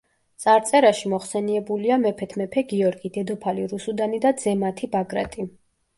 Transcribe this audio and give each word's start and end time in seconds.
წარწერაში 0.43 1.11
მოხსენიებულია 1.11 1.99
მეფეთ 2.05 2.35
მეფე 2.43 2.63
გიორგი, 2.71 3.13
დედოფალი 3.19 3.69
რუსუდანი 3.75 4.23
და 4.25 4.33
ძე 4.45 4.59
მათი 4.65 4.91
ბაგრატი. 4.97 5.47